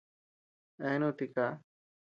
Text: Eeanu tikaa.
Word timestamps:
Eeanu 0.85 1.09
tikaa. 1.19 1.53